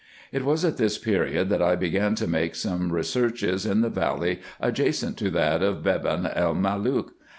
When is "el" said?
6.35-6.55